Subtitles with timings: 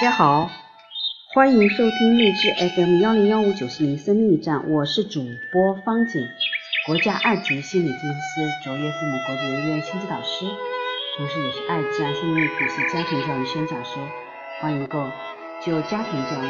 [0.00, 0.50] 大家好，
[1.34, 5.20] 欢迎收听励志 FM 幺零幺五九四零生命驿站，我是主
[5.52, 6.26] 播方景，
[6.86, 10.48] 国家二级心理咨询师，卓越父母国际学院亲子导师，
[11.18, 14.00] 同时也是爱家心理体系家庭教育宣讲师，
[14.62, 15.04] 欢迎够
[15.60, 16.48] 就家庭教育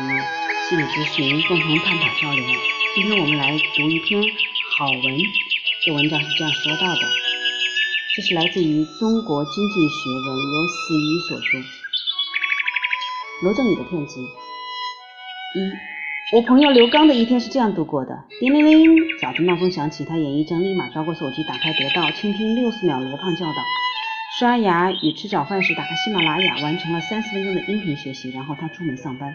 [0.71, 2.45] 心理咨询共同探讨交流。
[2.95, 4.23] 今天我们来读一篇
[4.79, 5.03] 好文，
[5.85, 7.03] 这文章是这样说到的，
[8.15, 11.80] 这是来自于中国经济学人由思怡所著。
[13.43, 14.21] 罗振宇的骗局。
[14.21, 14.27] 一，
[16.37, 23.63] 我朋友刘刚的一天是这样度过的：叮铃铃，早晨闹钟响起，他眼一睁，立马抓过手机，打开得到，倾听六十秒罗胖教导。
[24.39, 28.31] 刷牙与吃早饭时，打开喜马拉雅，完成了三十分钟的音频学习。
[28.31, 29.35] 然后他出门上班，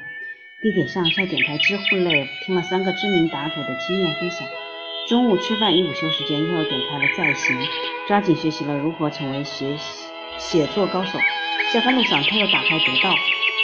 [0.61, 4.47] 地铁上在点开知乎类，听了三个知名答主的经验分享。
[5.09, 7.57] 中午吃饭与午休时间，又点开了在行，
[8.07, 10.05] 抓紧学习了如何成为学习
[10.37, 11.17] 写作高手。
[11.73, 13.15] 下班路上，他又打开得到。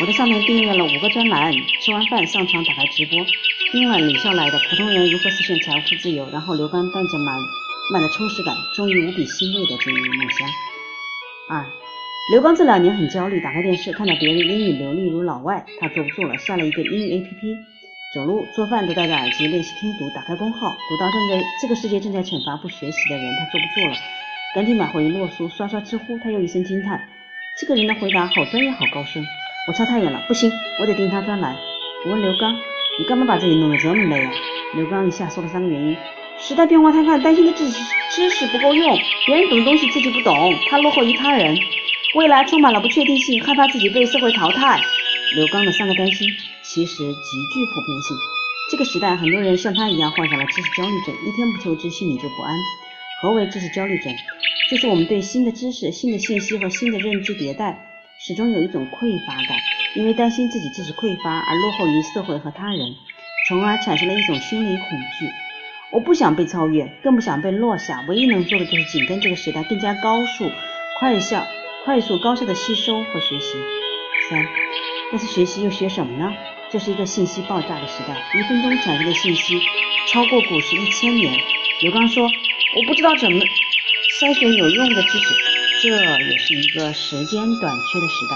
[0.01, 3.23] 我在上面订阅了五个专栏，吃完饭上床打开直播，
[3.71, 7.37] 听了李笑来的《普通人如何实现财富自由》，然后刘刚带着满
[7.93, 10.49] 满的充实感，终于无比欣慰的进入梦乡。
[11.49, 11.63] 二，
[12.33, 17.55] 刘刚这两年很焦虑，打开电视看到别人英语流利如老外，他坐不住了，下了一个英语 APP，
[18.15, 23.93] 走路做饭都戴着耳机练习听读，打开公号，读到正在这个世界正在惩罚不学习的人，他坐不住了，
[24.55, 26.99] 赶紧买回一摞书，刷刷知乎，他又一声惊叹，
[27.59, 29.23] 这个人的回答好专业，好高深。
[29.67, 31.55] 我差太远了，不行，我得盯他专栏。
[32.03, 32.51] 我问刘刚，
[32.97, 34.31] 你干嘛把自己弄得这么累啊？
[34.73, 35.95] 刘刚一下说了三个原因：
[36.39, 41.55] 时代变化太快，担心的知识知识不够用，别人懂的东西自己不懂，他落后于他人，
[42.15, 44.79] 未来充满了不确定性，害怕自己被社会淘汰。
[45.35, 46.27] 刘刚的三个担心
[46.63, 48.17] 其实极具普遍性。
[48.71, 52.55] 这个时代，很多人像他一样患上了知识焦虑症，一天不求知，心里就不安。
[53.21, 54.11] 何为知识焦虑症？
[54.71, 57.90] 就是我们对新的知识、新的信息和新的认知迭代。
[58.23, 59.57] 始终有一种匮乏感，
[59.95, 62.93] 因为担心自己知识匮乏而落后于社会和他人，
[63.49, 65.27] 从而产生了一种心理恐惧。
[65.91, 70.51] 我不想被超越，更不想被落下，唯一能做的就是紧跟这个时代，更加高速、
[70.99, 71.43] 快效、
[71.83, 73.57] 快速、高效的吸收和学习。
[74.29, 74.45] 三，
[75.11, 76.31] 但是学习又学什么呢？
[76.69, 79.59] 这是一个信息爆炸的时代，一分钟产生的信息
[80.09, 81.33] 超过古时一千年。
[81.81, 82.23] 刘刚说
[82.77, 85.33] ：“我不知道怎么筛选有用的知识。”
[85.83, 88.35] 这也是一个时间短缺的时代。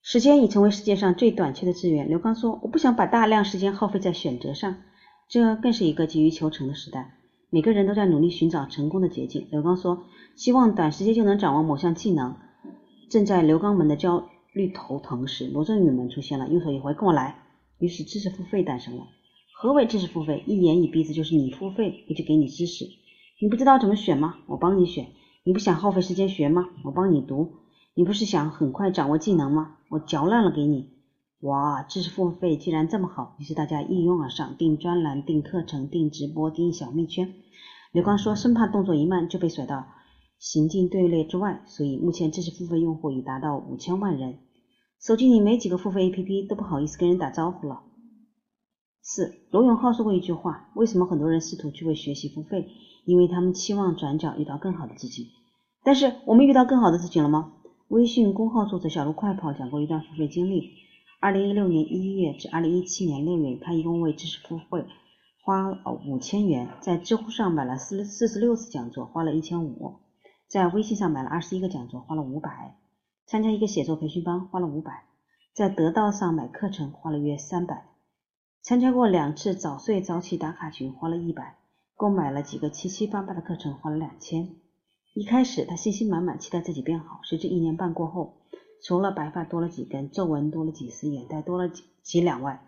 [0.00, 2.08] 时间已成为世界上最短缺的资源。
[2.08, 4.76] 刘刚说：“我不想把大量时间耗费在选择上。”
[5.28, 7.16] 这更是一个急于求成的时代。
[7.50, 9.48] 每个人都在努力寻找成功的捷径。
[9.50, 10.04] 刘刚说
[10.38, 12.36] ：“希望短时间就能掌握某项技能。”
[13.10, 14.28] 正在刘刚们的教。
[14.56, 17.36] 绿头疼时，罗振宇们出现了，用手一挥，跟我来。
[17.76, 19.06] 于是知识付费诞生了。
[19.52, 20.42] 何为知识付费？
[20.46, 22.86] 一言以蔽之，就是你付费，我就给你知识。
[23.38, 24.36] 你不知道怎么选吗？
[24.46, 25.08] 我帮你选。
[25.44, 26.70] 你不想耗费时间学吗？
[26.84, 27.50] 我帮你读。
[27.92, 29.76] 你不是想很快掌握技能吗？
[29.90, 30.88] 我嚼烂了给你。
[31.40, 37.34] 哇，知识付费既然这么好，于是大家一拥而上，订专栏、订课程、订直播、订小蜜圈。
[37.92, 39.84] 刘刚说，生怕动作一慢就被甩到
[40.38, 44.38] 行进队列之外，所以目前知识付费用户已达到五千万人。
[45.00, 47.82] 手机里没几个付费 APP，都不好意思跟人打招呼了。
[49.02, 52.68] 四，罗永浩说过一句话：为什么很多人试图去为学习付费？
[53.04, 55.30] 因为他们期望转角遇到更好的自己。
[55.84, 57.52] 但是我们遇到更好的自己了吗？
[57.88, 60.72] 微信公号作者小鹿快跑讲过一段付费经历：
[61.20, 64.84] 二零一六年一月至二零一七年六月，他一共为知识付费
[65.44, 70.00] 花了五千元，在知乎上买了四四十六次讲座，花了一千五；
[70.48, 72.76] 在微信上买了二十一个讲座，花了五百。
[73.26, 75.02] 参加一个写作培训班花了五百，
[75.52, 77.88] 在得道上买课程花了约三百，
[78.62, 81.58] 参加过两次早睡早起打卡群花了一百，
[81.96, 84.54] 购买了几个七七八八的课程花了两千。
[85.12, 87.18] 一开始他信心满满，期待自己变好。
[87.24, 88.42] 谁知一年半过后，
[88.84, 92.64] 除了白发多了几根，皱纹多了几丝，眼袋多了几几两外，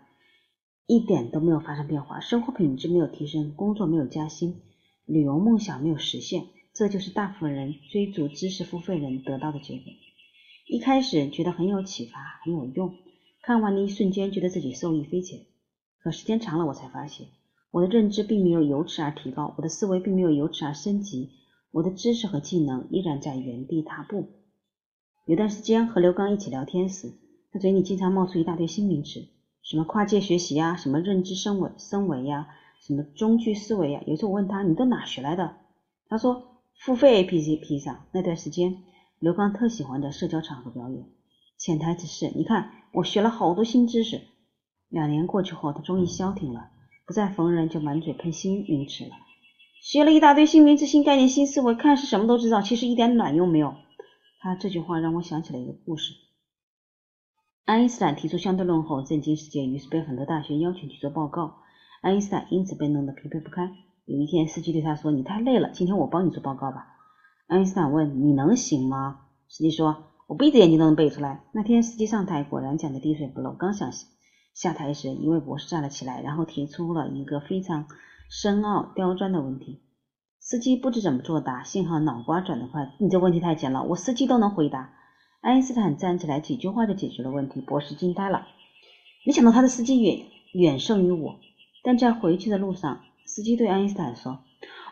[0.87, 2.19] 一点都没有发生变化。
[2.19, 4.59] 生活品质没有提升，工作没有加薪，
[5.05, 6.47] 旅游梦想没有实现。
[6.73, 9.93] 这就是大部分人追逐知识付费人得到的结果。
[10.69, 12.93] 一开始觉得很有启发，很有用，
[13.41, 15.39] 看完的一瞬间觉得自己受益匪浅。
[15.97, 17.25] 可时间长了，我才发现
[17.71, 21.31] 我的认知并没有由此而提高，我的思维并没有由此而升级，
[21.71, 24.29] 我的知识和技能依然在原地踏步。
[25.25, 27.13] 有段时间和刘刚一起聊天时，
[27.51, 29.27] 他嘴里经常冒出一大堆新名词，
[29.63, 32.47] 什么跨界学习呀，什么认知升维升维呀，
[32.79, 34.03] 什么中距思维呀。
[34.05, 35.55] 有时候我问他，你都哪学来的？
[36.07, 38.83] 他说付费 APP 上那段时间。
[39.19, 41.05] 刘刚特喜欢在社交场合表演，
[41.57, 44.21] 潜台词是：你看，我学了好多新知识。
[44.87, 46.69] 两年过去后，他终于消停了，
[47.05, 49.11] 不再逢人就满嘴喷新名词了。
[49.81, 53.75] 学了一大堆新名词、新概念、新思维，看似什么都知道，其实一点卵用没有。
[54.39, 56.13] 他这句话让我想起了一个故事。
[57.65, 61.57] 爱因斯坦提出相对论后震惊世界，于是被很多大学邀请去做报告。
[62.01, 63.75] 爱因斯坦因此被弄得疲惫不堪。
[64.05, 66.95] 有一天，司机对他说：“你太累了，今天我帮你做报告吧。”
[67.49, 73.51] 爱因斯坦问：“你能行吗？”司机说：“我闭着眼睛都能背出来。”那天司机上台，果然讲的滴水不漏。
[73.51, 73.91] 刚想
[74.53, 77.87] 下台时，一位博士站了起来，然后提出了一个非常。
[78.31, 79.81] 深奥刁钻的问题，
[80.39, 82.93] 司机不知怎么作答，幸好脑瓜转得快。
[82.99, 84.93] 你这问题太简了，我司机都能回答。
[85.41, 87.59] 爱因斯坦站起来，几句话就解决了问题。
[87.59, 88.45] 博士惊呆了，
[89.25, 91.39] 没想到他的司机远远胜于我。
[91.83, 94.37] 但在回去的路上，司机对爱因斯坦说：“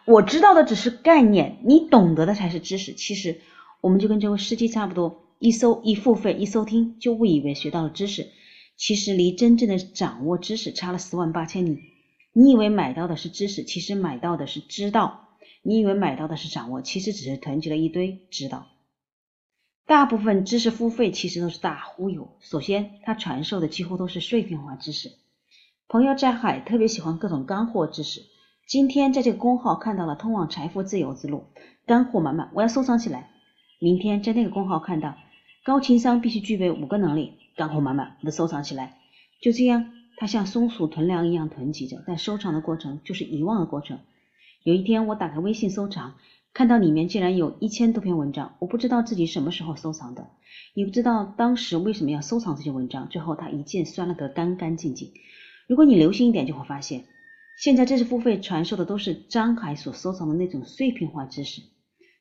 [0.08, 2.94] 我知道的只是概念，你懂得的才是知识。
[2.94, 3.42] 其实
[3.82, 8.30] 我们就跟这位司机差不多，一搜一付费一收听，就误以为学到了知识，
[8.78, 11.84] 其实离真正的掌握知识差了十万八千里。”
[12.32, 15.28] 你以为买到的是知识，其实买到的是知道；
[15.62, 18.68] 你以为买到的是掌握，其实只是囤积了一堆知道。
[19.86, 22.30] 大部分知识付费其实都是大忽悠。
[22.40, 25.12] 首先，他传授的几乎都是碎片化知识。
[25.90, 28.22] 朋友在海特别喜欢各种干货知识。
[28.68, 31.46] 今天在这个公号看到了通往财富自由之路，
[31.86, 33.30] 干货满满，我要收藏起来。
[33.80, 35.16] 明天在那个公号看到
[35.64, 38.98] 高情商必须具备五个能力，干货满满，我收藏起来。
[39.42, 39.94] 就这样。
[40.20, 44.00] 它像松鼠囤粮一样囤积着，但收藏的过程就是遗忘的过程。
[44.64, 46.16] 有一天，我打开微信收藏，
[46.54, 50.28] 看到里面竟然有一千多篇文章，我不知道自己什么时候收藏的，
[50.74, 53.08] 也不知道当时为什么要收藏这些文章。
[53.10, 55.12] 最后，它一键删了个干干净净。
[55.68, 57.06] 如果你留心一点，就会发现，
[57.60, 61.64] 现在知识付费传授的都是张海所收藏的那种碎片化知识，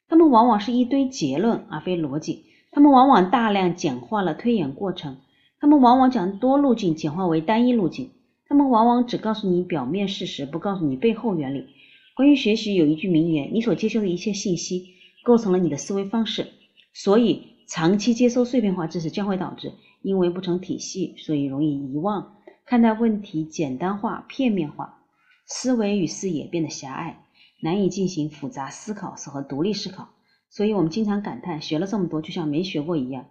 [0.09, 5.19] 他们往往是一堆结论而非逻辑，他们往往大量简化了推演过程。
[5.61, 8.12] 他们往往将多路径简化为单一路径，
[8.47, 11.67] 他们往往只告诉你表面事实，不告诉你背后原理。
[12.15, 14.87] 关于学习，有一句名言：你所接收的一切信息
[15.23, 16.47] 构成了你的思维方式。
[16.94, 24.96] 所以，长期接收碎片化知识将会导致，因为不成体系，所以容易遗忘，看待问题简单化、片面化，
[25.47, 27.25] 思维与视野变得狭隘，
[27.61, 30.11] 难以进行复杂思考和独立思考。
[30.51, 33.27] 所以我们经常感叹，学了这么多，就像没学过一样。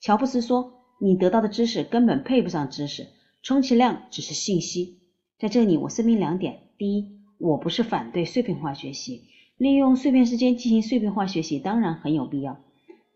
[0.00, 0.72] 乔布斯说。
[0.98, 3.08] 你得到的知识根本配不上知识，
[3.42, 4.98] 充其量只是信息。
[5.38, 9.24] 在这里，我声明两点：第一，我不是反对碎片化学习，
[9.58, 12.62] 利用碎片时间进行碎片化学习当然很有必要，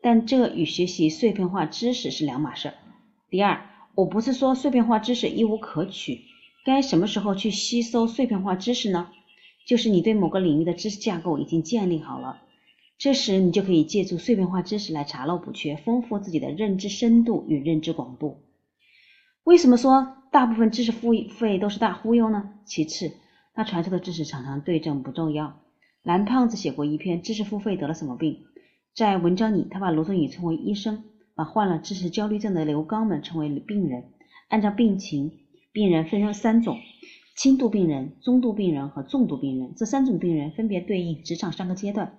[0.02, 2.74] 但这与学习碎片化知识是两码事。
[3.30, 6.20] 第二，我不是说碎片化知识一无可取，
[6.64, 9.08] 该什么时候去吸收碎片化知识呢？
[9.66, 12.42] 就是你对某个领域的知识架构已经建立好了。
[12.98, 18.42] 这时，你就可以借助碎片化知识来查漏补缺，丰富自己的认知深度与认知广度。
[19.44, 22.50] 为什么说大部分知识付费都是大忽悠呢？
[22.66, 23.12] 其次，
[23.54, 25.60] 他传授的知识常常对症不重要。
[26.02, 28.32] 蓝胖子写过一篇《知识付费得了什么病》，
[28.94, 31.04] 在文章里，他把罗振宇称为医生，
[31.34, 34.04] 把患了知识焦虑症的刘刚们称为病人。
[34.48, 35.32] 按照病情，
[35.80, 36.78] 病人分成三种：
[37.34, 39.72] 轻度病人、中度病人和重度病人。
[39.78, 42.18] 这三种病人分别对应职场三个阶段。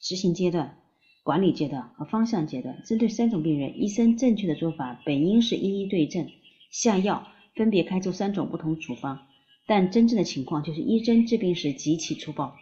[0.00, 0.78] 执行阶段、
[1.22, 6.30] 管理阶段和方向阶段，针对三种病人，医生正确的做法本应是一一对症
[6.70, 9.26] 下药，分别开出三种不同处方。
[9.66, 12.54] 但真正的情况就是，医生治病时极其粗暴。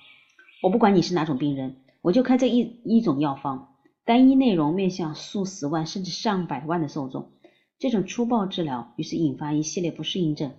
[0.61, 7.31] 我不管你是哪种病人，我就开这一一种药方，单一内容面向数十万甚至上百万的受众。
[7.83, 10.53] 这种粗暴治疗于是引发一系列不适应症。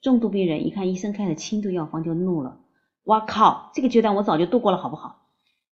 [0.00, 2.60] 重度病人一看医生开的轻度药方就怒了
[3.02, 5.26] ：“哇靠，这个阶段我早就度过了，好不好？”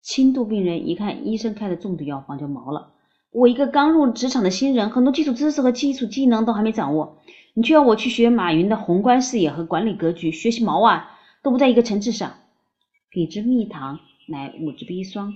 [0.04, 2.92] 轻度病人一看医生开的重度药方就毛了。
[3.30, 7.16] 我一个刚入职场的新人，很多基础知识和基础技能都还没掌握，
[7.54, 12.34] 你却要我去学马云的宏观视野和管理格局，学习毛啊，都不在一个层次上。
[13.08, 15.34] 彼之蜜糖，乃吾之砒霜。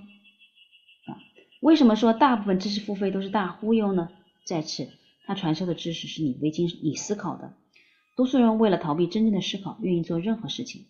[1.06, 1.16] 啊，
[1.62, 4.10] 为什么说大部分知识付费都是大忽悠呢？
[4.44, 4.88] 再次，
[5.28, 7.52] 他传授的知识是你未经你思考的。
[8.16, 10.86] 多数人为了逃避真正的思考，愿意做任何事情。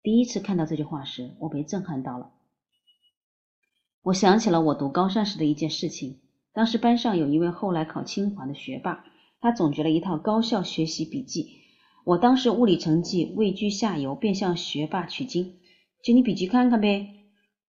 [0.00, 2.30] 第一次看到这句话时，我被震撼到了。
[4.02, 6.20] 我想起了我读高三时的一件事情。
[6.52, 9.04] 当时班上有一位后来考清华的学霸，
[9.40, 11.50] 他总结了一套高效学习笔记。
[12.04, 15.56] 我当时物理成绩位居下游，便向学霸取经
[16.04, 17.08] ：“借你笔记看看呗。”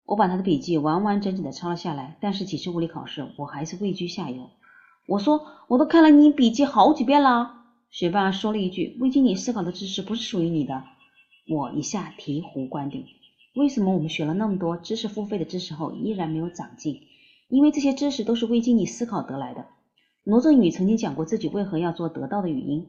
[0.04, 4.50] 我把他的笔记完完整整的抄了下来，但是几次物理考试，我还是位居下游。
[5.10, 10.84] 我说：“我都看了你笔记好几遍了。”学霸说了一句：“未经你思考的知识不是属于你的。”
[11.50, 13.04] 我一下醍醐灌顶。
[13.56, 17.02] 为什么我们学了那么多知识付费的知识后依然没有长进？
[17.48, 19.66] 因为这些知识都是未经你思考得来的。
[20.22, 22.86] 罗振宇曾经讲过自己为何要做得到的语音。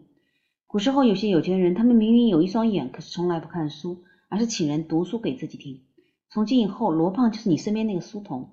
[0.68, 5.82] 古时候有些有钱人，他们明明有一双眼，可是从来不看书，而是请人读书给自己听。
[6.30, 8.52] 从今以后，罗胖就是你身边那个书童，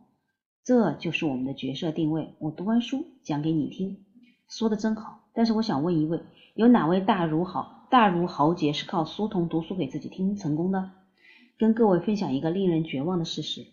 [0.68, 2.34] 这就是我们的角色定位。
[2.38, 4.04] 我读完书讲给你听，
[4.50, 5.20] 说的真好。
[5.32, 6.20] 但是我想问一位，
[6.52, 10.90] 有哪位大儒豪、大儒豪杰是靠书童读书给自己听成功的？
[11.56, 13.64] 跟各位分享一个令人绝望的事实：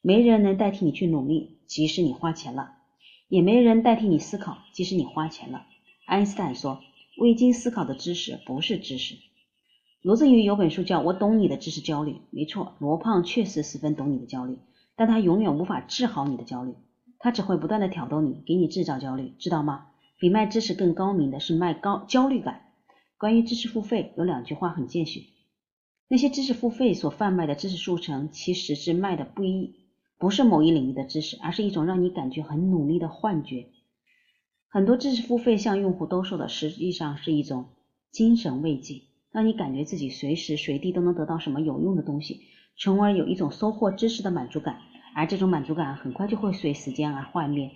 [0.00, 2.70] 没人能代替你去努力，即使你花钱了；
[3.28, 5.66] 也没人代替你思考，即使你花钱了。
[6.06, 6.80] 爱因斯坦说
[7.20, 9.16] ：“未经思考的知识不是知识。”
[10.00, 14.56] 罗振宇有本书叫《我懂你的知识焦虑》，没错，罗胖确实十分懂你的焦虑，
[15.00, 16.74] 但他永远无法治好你的焦虑，
[17.18, 19.86] 他只会不断的挑逗你，给你制造焦虑，知道吗？
[20.18, 22.60] 比卖知识更高明的是卖高焦虑感。
[23.16, 25.22] 关于知识付费，有两句话很见血：
[26.06, 29.74] 那些知识付费所贩卖的知识速成，其实是卖的不一
[30.18, 33.68] 不是某一领域的知识，而是一种让你感觉很努力的幻觉。
[34.68, 37.70] 很多知识付费向用户兜售的，实际上是一种
[38.10, 39.00] 精神慰藉，
[39.32, 42.42] 让你感觉自己随时随地都能得到什么有用的东西，
[42.76, 44.82] 从而有一种收获知识的满足感。
[45.14, 47.70] 而这种满足感很快就会随时间而幻灭。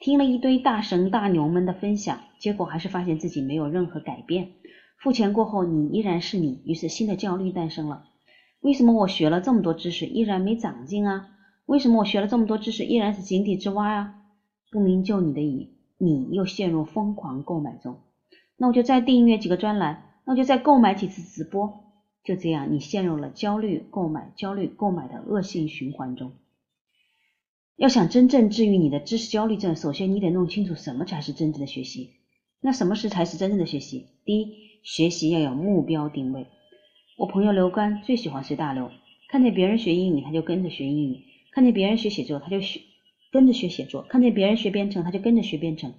[0.00, 4.50] 听了一堆大神大牛们的分享，结果还是发现自己没有任何改变。
[4.98, 8.04] 付钱过后，你依然是你，于是新的焦虑诞生了。
[8.60, 11.28] 为什么我学了这么多知识，依然没长进啊？
[11.66, 14.14] 为什么我学了这么多知识，依然是井底之蛙啊？
[14.70, 17.98] 不明就你的你，你又陷入疯狂购买中。
[18.56, 21.84] 那我就再订阅几个专栏，那我就再购买几次直播。
[22.24, 26.32] 就这样，你陷入了焦虑购买、焦虑购买的恶性循环中。
[27.76, 32.14] 要想真正治愈你的知识焦虑症，首先你得弄清楚什么才是真正的学习。
[32.62, 34.06] 那什么是才是真正的学习？
[34.24, 36.46] 第一，学习要有目标定位。
[37.18, 38.90] 我朋友刘刚最喜欢随大流，
[39.28, 41.18] 看见别人学英语，他就跟着学英语；
[41.52, 42.80] 看见别人学写作，他就学
[43.30, 45.92] 跟着学写作；看见别人学编程，他就跟着学编程。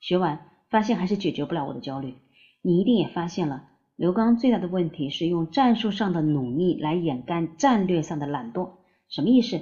[0.00, 2.14] 学完发现还是解决不了我的焦虑。
[2.60, 8.70] 你一定也发现了，刘刚最大的问题是用战术上的努力来掩盖战略上的懒惰。
[9.08, 9.60] 什么意思？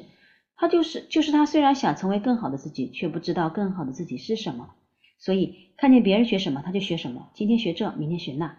[0.60, 4.74] 他就是就是他，虽然想成为更好的自己，却不知道更好的自己是什么，
[5.18, 8.58] 所以看见别人学什么他就学什么，今天学这，明天学那，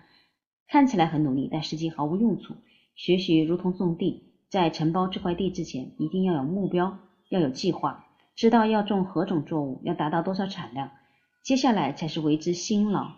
[0.69, 2.55] 看起来很努力，但实际毫无用处。
[2.95, 10.91] 学习如同种地，在承包这块地之前，一定要有目标，要有计划，知道要种何种作物，要达到多少产量，
[11.43, 13.11] 接下来才是为之辛劳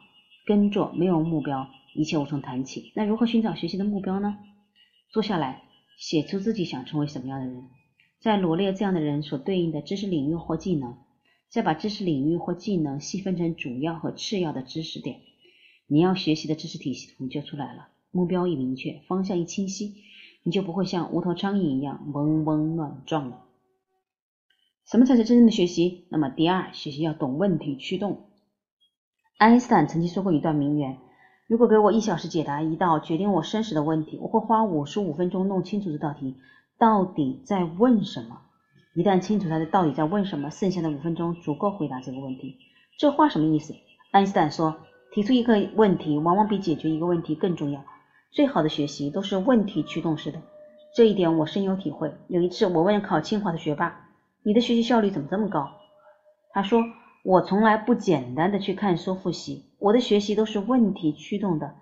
[0.48, 0.92] 耕作。
[0.96, 2.92] 没有目标，一切无从谈起。
[2.96, 4.38] 那如何寻找学习的目标呢？
[5.12, 5.62] 坐下来，
[6.00, 7.70] 写出自己想成为什么样的人。
[8.22, 10.96] 再罗列这样的人所对应的知识领域或技能，
[11.50, 15.22] 再把知识领域或技能细分成主要和次要的知识点，
[15.88, 17.88] 你要学习的知识体系图就出来了。
[18.12, 19.96] 目标一明确，方向一清晰，
[20.44, 23.42] 你就不会像无头苍蝇一样嗡嗡乱撞了。
[24.86, 26.06] 什么才是真正的学习？
[26.10, 28.28] 那么第二，学习要懂问题驱动。
[29.38, 31.00] 爱因斯坦曾经说过一段名言：
[31.48, 36.36] 如果给我一小时解答一道决定我生死的问题，我会花五十五分钟弄清楚这道题。
[36.82, 38.42] 到底在问什么？
[38.96, 42.58] 一旦清楚他的到底在问什么，剩下的五分钟足够回答这个问题。
[42.98, 43.76] 这话什么意思？
[44.10, 44.78] 爱因斯坦说，
[45.12, 47.86] 提出一个问题往往比解决一个问题更重要。
[48.32, 50.42] 最好的学习都是问题驱动式的，
[50.96, 52.16] 这一点我深有体会。
[52.28, 54.10] 有一次，我问考清华的学霸
[54.42, 55.70] ：“你的学习效率怎么这么高？”
[56.52, 56.82] 他说
[57.24, 61.76] ：“我从来不简单的去看书复习，我的学习都是问题驱动的。”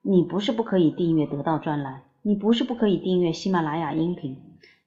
[0.00, 2.02] 你不是不可以订阅得到专栏。
[2.28, 4.36] 你不是不可以订阅喜马拉雅音频，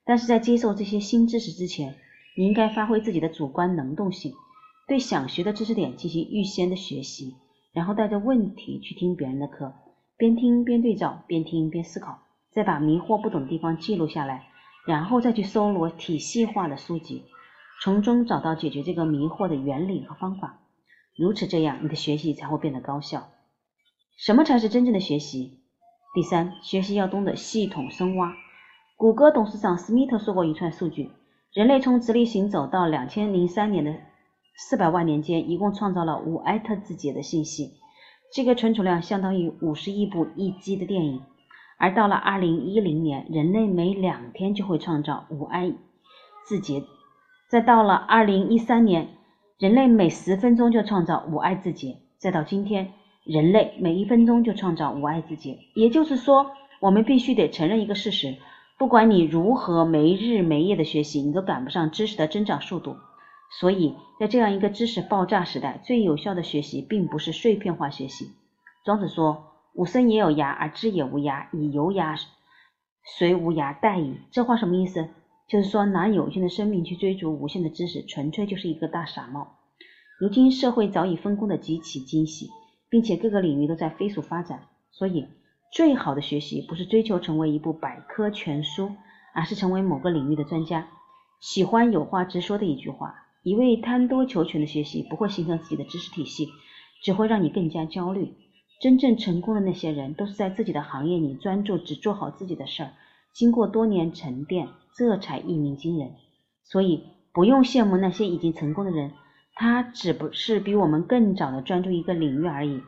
[0.04, 1.96] 但是在接受这些新知识之前，
[2.36, 4.32] 你应该发挥自己的主观能动性，
[4.86, 7.34] 对想学的知识点进行预先的学习，
[7.72, 9.74] 然后带着问题去听别人的课，
[10.16, 12.20] 边听边对照，边听边思考，
[12.52, 14.46] 再把迷惑不懂的地方记录下来，
[14.86, 17.24] 然后再去搜罗体系化的书籍，
[17.82, 20.60] 从中找到解决这个迷惑的原理和方法。
[21.16, 23.30] 如此这样，你的学习才会变得高效。
[24.16, 25.58] 什么才是真正的学习？
[26.14, 28.34] 第三，学习要懂得系统深挖。
[28.98, 31.10] 谷歌董事长斯密特说过一串数据：
[31.54, 33.94] 人类从直立行走到两千零三年的
[34.54, 37.78] 四百万年间，一共创造了五埃特字节的信息，
[38.30, 41.22] 这个存储量相当于五十亿部一 G 的电影。
[41.78, 45.72] 而到了二零一零年，人类每两天就会创造五埃
[46.46, 46.82] 字节；
[47.48, 49.08] 再到了二零一三年，
[49.56, 52.92] 人类每十分钟就创造五埃字节；再到今天。
[53.24, 56.50] 人类每一分钟就创造五爱字节，也就是说，
[56.80, 58.36] 我们必须得承认一个事实：
[58.78, 62.96] 不管你如何没日没夜的学习，你都赶不上知识的增长速度。
[63.60, 68.32] 所以在这样一个知识爆炸时代，最有效的学习并不是碎片化学习。
[68.84, 71.46] 庄子说：“吾生也有涯，而知也无涯。
[71.52, 72.18] 以有涯
[73.18, 75.06] 随无涯殆矣。”这话什么意思？
[75.48, 79.58] 就是说，拿有限的生命去追逐无限的知识，纯粹就是一个大傻帽。
[80.18, 82.48] 如今社会早已分工的极其精细。
[82.92, 84.64] 并且各个领域都在飞速发展。
[84.90, 85.26] 所以，
[85.72, 88.90] 最好的学习不是追求成为一部百科全书，
[89.32, 90.88] 而是成为某个领域的专家。
[91.40, 96.50] 喜欢有话直说的一句话：一味贪多求全的学习不会形成自己的知识体系，
[97.02, 98.34] 只会让你更加焦虑。
[98.78, 102.92] 真正成功的那些人，都是在自己的行业里专注，只做好自己的事儿，
[103.32, 106.12] 经过多年沉淀，这才一鸣惊人。
[106.64, 109.12] 所以，不用羡慕那些已经成功的人，
[109.54, 112.82] 他只不是比我们更早的专注一个领域而已。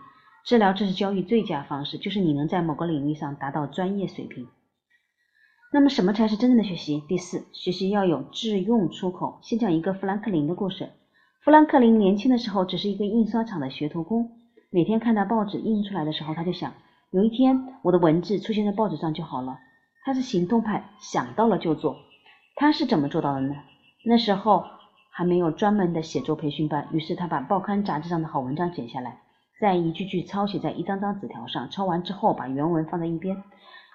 [0.44, 4.47] 治疗这是教育最佳方式就是你能在某个领域上达到专业水平。
[5.73, 7.02] 那么什么才是真正的学习？
[7.09, 9.40] 第四，学习要有致用出口。
[9.42, 10.90] 先讲一个富兰克林的故事。
[11.42, 14.30] 富兰克林年轻的时候只是一个印刷厂的学徒工，
[14.71, 16.73] 每天看到报纸印出来的时候，他就想，
[17.11, 19.59] 有一天我的文字出现在报纸上就好了。
[20.04, 21.97] 他是行动派，想到了就做。
[22.54, 23.54] 他是怎么做到的呢？
[24.04, 24.64] 那时候
[25.16, 29.21] 还没有专门的写作培训班，于是他把报刊杂志上的好文章剪下来。
[29.61, 33.40] 再一句句抄写在一张张纸条上，抄完之后把原文放在一边，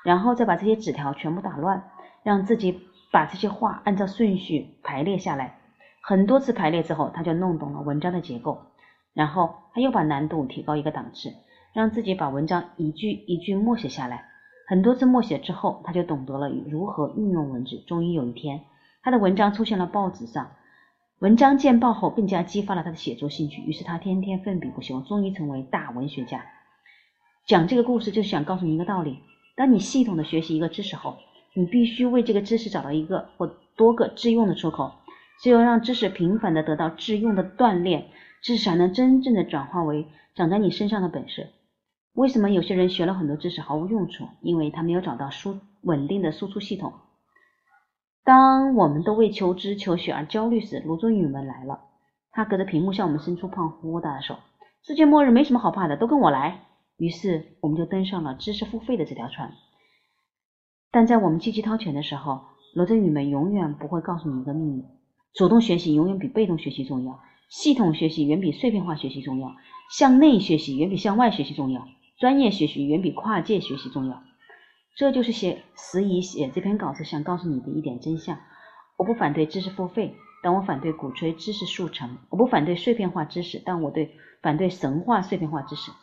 [0.06, 1.84] 然后再把这些纸条全部打乱，
[2.24, 2.80] 让自己
[3.12, 5.60] 把这些话按照顺序排列下来。
[6.02, 8.58] 很多次排列之后，他就弄懂了文章的结构。
[9.14, 11.34] 然后他又把难度提高一个档次，
[11.74, 14.24] 让自己把文章一句一句默写下来。
[14.70, 17.84] 很多次默写之后，他就懂得了如何运用文字。
[17.86, 18.62] 终于有一天，
[19.04, 20.52] 他的文章出现了报纸上。
[21.20, 26.46] 文章见报后，更加激发了他的写作兴趣，于是他天天奋笔不休，终于成为大文学家。
[27.46, 29.20] 讲这个故事就是想告诉你一个道理：
[29.58, 31.18] 当你系统的学习一个知识后，
[31.54, 34.94] 你必须为这个知识找到一个或多个致用的出口。
[35.42, 38.08] 只有让知识频繁的得到致用的锻炼，
[38.42, 41.50] 知识才能真正的转化为长在你身上的本事。
[42.14, 44.26] 为什么有些人学了很多知识毫无用处？
[44.42, 46.94] 因为他没有找到输稳定的输出系统。
[48.24, 51.82] 当我们都为求知求学而焦虑时，罗振宇们来了。
[52.32, 54.38] 他隔着屏幕向我们伸出胖乎乎大的手
[54.86, 56.62] ：“世界末日没什么好怕的，都跟我来。”
[56.98, 59.54] 于是我们就登上了知识付费的这条船。
[60.92, 62.42] 但在我们积极掏钱的时候，
[62.76, 64.84] 罗振宇们永远不会告诉你一个秘密：
[65.34, 69.56] 主动学习永远比被动学习重要，系统学习远比碎片化学习重要，
[69.92, 71.88] 向内学习远比向外学习重要，
[72.20, 74.22] 专业学习远比跨界学习重要。
[75.00, 78.38] 这就是写时宜写这篇稿子想告诉你的一点真相。
[78.98, 85.94] 我不反对知识付费，但我反对鼓吹知识速成；我不反对碎片化知识，但我对反对神话碎片化知识。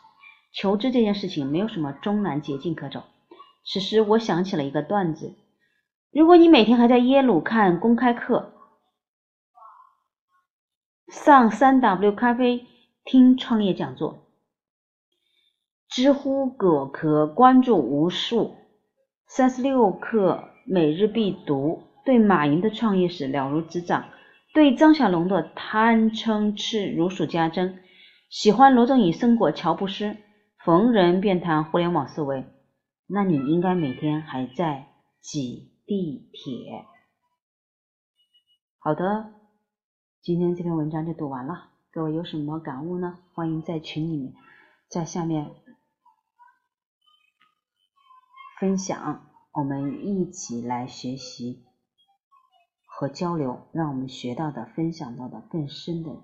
[0.51, 3.03] 求知这件事情没有什么终南捷径可走。
[3.63, 5.35] 此时我想起了一个段子：
[6.11, 8.51] 如果你每天还在耶鲁看公开课，
[11.07, 12.65] 上三 W 咖啡
[13.05, 14.25] 听创业讲座，
[15.87, 18.55] 知乎果壳关注无数。
[19.27, 24.05] 三十六课每日必读，对马云的创业史了如指掌，
[24.53, 27.79] 对张小龙的贪嗔痴如数家珍。
[28.29, 30.15] 喜欢罗振宇、生果、乔布斯，
[30.63, 32.45] 逢人便谈互联网思维，
[33.05, 34.87] 那你应该每天还在
[35.19, 36.85] 挤地铁。
[38.79, 39.33] 好的，
[40.21, 43.17] 今天这篇文章就读完了，各位有什么感悟呢？
[43.33, 44.33] 欢迎在群里面，
[44.89, 45.51] 在下面。
[48.59, 51.63] 分享，我们一起来学习
[52.87, 56.23] 和交流，让我们学到的、分享到的更深的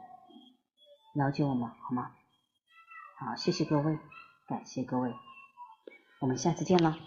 [1.13, 2.11] 了解我们，好吗？
[3.19, 3.99] 好，谢谢各位，
[4.47, 5.13] 感谢各位，
[6.21, 6.97] 我们下次见了。